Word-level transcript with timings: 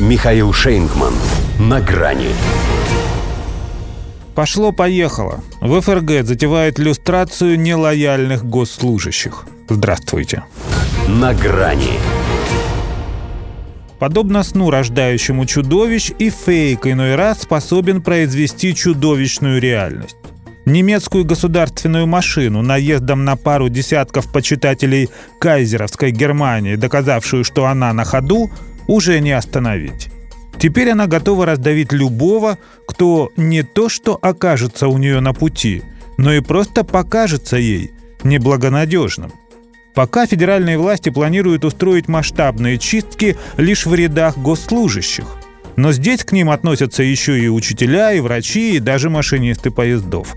Михаил 0.00 0.52
Шейнгман. 0.52 1.14
На 1.60 1.80
грани. 1.80 2.30
Пошло-поехало. 4.34 5.44
В 5.60 5.80
ФРГ 5.80 6.26
затевают 6.26 6.80
люстрацию 6.80 7.60
нелояльных 7.60 8.44
госслужащих. 8.44 9.46
Здравствуйте. 9.68 10.42
На 11.06 11.32
грани. 11.32 12.00
Подобно 14.00 14.42
сну, 14.42 14.70
рождающему 14.70 15.46
чудовищ, 15.46 16.10
и 16.18 16.28
фейк 16.28 16.88
иной 16.88 17.14
раз 17.14 17.42
способен 17.42 18.02
произвести 18.02 18.74
чудовищную 18.74 19.60
реальность. 19.60 20.16
Немецкую 20.66 21.24
государственную 21.24 22.08
машину 22.08 22.62
наездом 22.62 23.24
на 23.24 23.36
пару 23.36 23.68
десятков 23.68 24.32
почитателей 24.32 25.08
кайзеровской 25.38 26.10
Германии, 26.10 26.74
доказавшую, 26.74 27.44
что 27.44 27.66
она 27.66 27.92
на 27.92 28.04
ходу, 28.04 28.50
уже 28.86 29.20
не 29.20 29.32
остановить. 29.32 30.08
Теперь 30.58 30.90
она 30.90 31.06
готова 31.06 31.46
раздавить 31.46 31.92
любого, 31.92 32.58
кто 32.86 33.30
не 33.36 33.62
то 33.62 33.88
что 33.88 34.18
окажется 34.20 34.88
у 34.88 34.98
нее 34.98 35.20
на 35.20 35.32
пути, 35.32 35.82
но 36.16 36.32
и 36.32 36.40
просто 36.40 36.84
покажется 36.84 37.56
ей 37.56 37.92
неблагонадежным. 38.22 39.32
Пока 39.94 40.26
федеральные 40.26 40.78
власти 40.78 41.10
планируют 41.10 41.64
устроить 41.64 42.08
масштабные 42.08 42.78
чистки 42.78 43.36
лишь 43.56 43.86
в 43.86 43.94
рядах 43.94 44.36
госслужащих. 44.38 45.26
Но 45.76 45.92
здесь 45.92 46.24
к 46.24 46.32
ним 46.32 46.50
относятся 46.50 47.02
еще 47.02 47.38
и 47.38 47.48
учителя, 47.48 48.12
и 48.12 48.20
врачи, 48.20 48.76
и 48.76 48.80
даже 48.80 49.10
машинисты 49.10 49.70
поездов. 49.70 50.34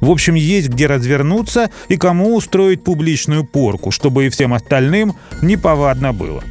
В 0.00 0.10
общем, 0.10 0.34
есть 0.34 0.68
где 0.68 0.86
развернуться 0.86 1.70
и 1.88 1.96
кому 1.96 2.34
устроить 2.36 2.82
публичную 2.82 3.44
порку, 3.44 3.90
чтобы 3.90 4.26
и 4.26 4.28
всем 4.30 4.54
остальным 4.54 5.14
неповадно 5.42 6.12
было. 6.12 6.42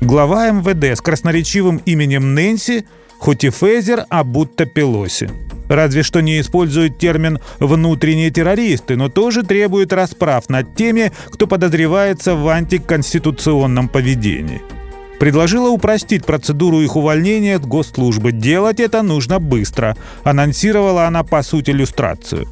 Глава 0.00 0.50
МВД 0.50 0.96
с 0.96 1.00
красноречивым 1.00 1.78
именем 1.86 2.34
Нэнси, 2.34 2.84
хоть 3.18 3.44
и 3.44 3.50
Фейзер, 3.50 4.04
а 4.10 4.24
будто 4.24 4.66
Пелоси. 4.66 5.30
Разве 5.68 6.02
что 6.02 6.20
не 6.20 6.38
использует 6.38 6.98
термин 6.98 7.40
«внутренние 7.58 8.30
террористы», 8.30 8.96
но 8.96 9.08
тоже 9.08 9.42
требует 9.42 9.94
расправ 9.94 10.50
над 10.50 10.76
теми, 10.76 11.12
кто 11.30 11.46
подозревается 11.46 12.34
в 12.36 12.46
антиконституционном 12.46 13.88
поведении. 13.88 14.62
Предложила 15.18 15.70
упростить 15.70 16.26
процедуру 16.26 16.82
их 16.82 16.94
увольнения 16.94 17.56
от 17.56 17.64
госслужбы. 17.64 18.32
Делать 18.32 18.80
это 18.80 19.02
нужно 19.02 19.40
быстро. 19.40 19.96
Анонсировала 20.24 21.06
она, 21.06 21.24
по 21.24 21.42
сути, 21.42 21.70
иллюстрацию. 21.70 22.46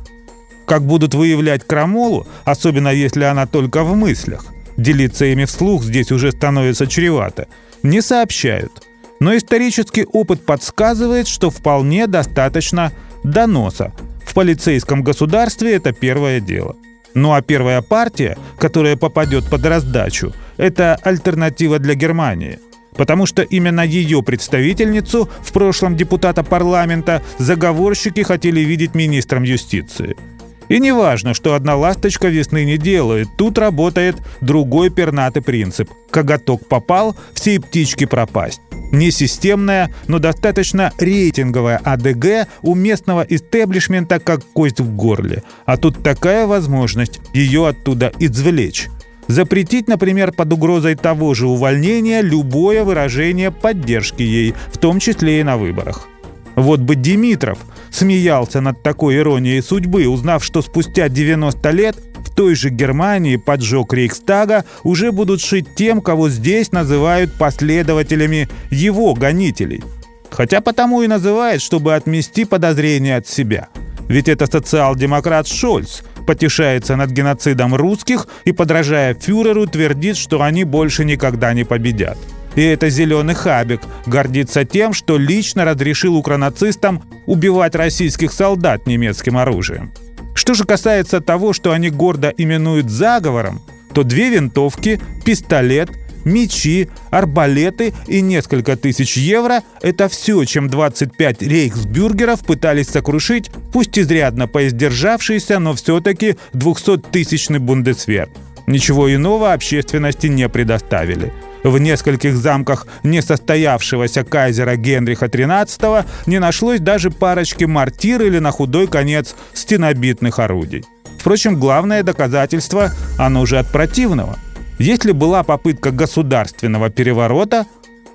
Как 0.67 0.83
будут 0.83 1.15
выявлять 1.15 1.63
крамолу, 1.63 2.27
особенно 2.45 2.89
если 2.89 3.25
она 3.25 3.47
только 3.47 3.85
в 3.85 3.95
мыслях, 3.95 4.47
Делиться 4.77 5.25
ими 5.27 5.45
вслух 5.45 5.85
здесь 5.85 6.11
уже 6.11 6.33
становится 6.33 6.87
чревато. 6.87 7.47
Не 7.83 8.01
сообщают. 8.01 8.73
Но 9.21 9.37
исторический 9.37 10.05
опыт 10.05 10.45
подсказывает, 10.45 11.29
что 11.29 11.51
вполне 11.51 12.07
достаточно 12.07 12.93
доноса. 13.23 13.93
В 14.25 14.35
полицейском 14.35 15.03
государстве 15.03 15.75
это 15.75 15.93
первое 15.93 16.41
дело. 16.41 16.77
Ну 17.15 17.33
а 17.33 17.43
первая 17.43 17.81
партия, 17.81 18.37
которая 18.59 18.97
попадет 18.97 19.49
под 19.49 19.65
раздачу, 19.65 20.33
это 20.57 20.97
альтернатива 21.03 21.79
для 21.79 21.95
Германии. 21.95 22.59
Потому 22.97 23.27
что 23.27 23.43
именно 23.43 23.81
ее 23.81 24.23
представительницу, 24.23 25.29
в 25.43 25.53
прошлом 25.53 25.97
депутата 25.97 26.43
парламента, 26.43 27.23
заговорщики 27.39 28.23
хотели 28.23 28.61
видеть 28.61 28.95
министром 28.95 29.45
юстиции– 29.45 30.17
и 30.69 30.81
не 30.81 30.93
важно, 30.93 31.35
что 31.35 31.55
одна 31.55 31.77
ласточка 31.77 32.29
весны 32.29 32.65
не 32.65 32.79
делает, 32.79 33.29
тут 33.37 33.59
работает 33.59 34.17
другой 34.41 34.91
пернатый 34.91 35.43
принцип. 35.43 35.91
Коготок 36.11 36.67
попал, 36.69 37.17
все 37.35 37.61
птички 37.61 38.05
пропасть. 38.07 38.61
Не 38.93 39.11
системная, 39.11 39.93
но 40.07 40.19
достаточно 40.19 40.93
рейтинговая 40.99 41.81
АДГ 41.83 42.49
у 42.63 42.75
местного 42.75 43.27
истеблишмента 43.29 44.21
как 44.21 44.45
кость 44.53 44.81
в 44.81 44.95
горле. 44.95 45.43
А 45.67 45.77
тут 45.77 46.03
такая 46.03 46.47
возможность 46.47 47.21
ее 47.33 47.67
оттуда 47.69 48.13
извлечь. 48.19 48.89
Запретить, 49.27 49.89
например, 49.89 50.33
под 50.33 50.53
угрозой 50.53 50.97
того 50.97 51.35
же 51.35 51.47
увольнения 51.47 52.21
любое 52.21 52.85
выражение 52.85 53.51
поддержки 53.51 54.23
ей, 54.23 54.55
в 54.73 54.79
том 54.79 55.01
числе 55.01 55.41
и 55.41 55.43
на 55.43 55.57
выборах. 55.57 56.09
Вот 56.55 56.81
бы 56.81 56.95
Димитров 56.95 57.59
смеялся 57.95 58.61
над 58.61 58.83
такой 58.83 59.17
иронией 59.17 59.63
судьбы, 59.63 60.07
узнав, 60.09 60.45
что 60.45 60.63
спустя 60.63 61.09
90 61.09 61.71
лет 61.71 61.97
в 62.17 62.35
той 62.35 62.55
же 62.55 62.71
Германии 62.71 63.37
поджог 63.37 63.93
Рейхстага 63.95 64.65
уже 64.83 65.13
будут 65.13 65.41
шить 65.41 65.75
тем, 65.77 66.01
кого 66.01 66.29
здесь 66.29 66.73
называют 66.73 67.33
последователями 67.35 68.49
его 68.71 69.15
гонителей. 69.15 69.83
Хотя 70.31 70.61
потому 70.61 71.03
и 71.03 71.07
называют, 71.07 71.63
чтобы 71.63 71.95
отмести 71.95 72.45
подозрения 72.45 73.17
от 73.17 73.29
себя. 73.29 73.69
Ведь 74.09 74.29
это 74.29 74.47
социал-демократ 74.47 75.47
Шольц 75.47 76.03
потешается 76.27 76.97
над 76.97 77.11
геноцидом 77.11 77.75
русских 77.75 78.27
и, 78.45 78.53
подражая 78.53 79.15
фюреру, 79.15 79.67
твердит, 79.67 80.17
что 80.17 80.43
они 80.43 80.65
больше 80.65 81.05
никогда 81.05 81.53
не 81.53 81.65
победят. 81.65 82.19
И 82.57 82.63
это 82.63 82.89
зеленый 82.89 83.35
хабик 83.35 83.81
гордится 84.07 84.65
тем, 84.65 84.93
что 84.93 85.19
лично 85.19 85.65
разрешил 85.65 86.17
укронацистам 86.17 87.03
убивать 87.27 87.75
российских 87.75 88.33
солдат 88.33 88.87
немецким 88.87 89.37
оружием. 89.37 89.93
Что 90.35 90.55
же 90.55 90.65
касается 90.65 91.21
того, 91.21 91.53
что 91.53 91.73
они 91.73 91.91
гордо 91.91 92.33
именуют 92.37 92.91
заговором, 92.91 93.63
то 93.93 94.03
две 94.03 94.31
винтовки, 94.31 95.01
пистолет, 95.25 95.91
мечи, 96.25 96.89
арбалеты 97.11 97.93
и 98.09 98.21
несколько 98.21 98.77
тысяч 98.77 99.17
евро– 99.17 99.63
это 99.83 100.09
все, 100.09 100.45
чем 100.45 100.69
25 100.69 101.43
рейхсбюргеров 101.43 102.41
пытались 102.41 102.89
сокрушить, 102.89 103.51
пусть 103.73 103.99
изрядно 103.99 104.49
поиздержавшийся, 104.49 105.59
но 105.59 105.75
все-таки 105.75 106.37
200-тысячный 106.53 107.59
бундесвер. 107.59 108.29
Ничего 108.67 109.15
иного 109.15 109.53
общественности 109.53 110.27
не 110.27 110.49
предоставили– 110.49 111.33
в 111.65 111.79
нескольких 111.79 112.37
замках 112.37 112.87
несостоявшегося 113.03 114.23
кайзера 114.23 114.77
Генриха 114.77 115.27
XIII 115.27 116.05
не 116.27 116.39
нашлось 116.39 116.81
даже 116.81 117.11
парочки 117.11 117.65
мортир 117.65 118.23
или 118.23 118.39
на 118.39 118.53
худой 118.53 118.87
конец 118.87 119.35
стенобитных 119.55 120.39
орудий. 120.39 120.85
Впрочем, 121.19 121.59
главное 121.59 122.03
доказательство, 122.03 122.93
оно 123.19 123.41
уже 123.41 123.59
от 123.59 123.69
противного. 123.73 124.39
Если 124.79 125.13
была 125.13 125.43
попытка 125.43 125.91
государственного 125.91 126.91
переворота, 126.91 127.65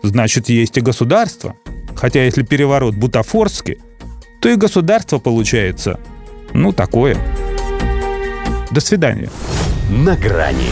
значит 0.03 0.47
есть 0.49 0.77
и 0.77 0.81
государство. 0.81 1.55
Хотя 1.95 2.23
если 2.23 2.43
переворот 2.43 2.95
бутафорский, 2.95 3.79
то 4.41 4.49
и 4.49 4.55
государство 4.55 5.17
получается, 5.17 5.99
ну, 6.53 6.71
такое. 6.71 7.17
До 8.71 8.79
свидания. 8.79 9.29
На 9.89 10.15
грани 10.15 10.71